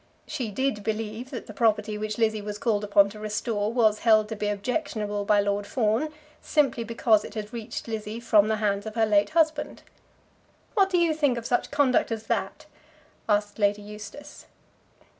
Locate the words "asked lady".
13.29-13.83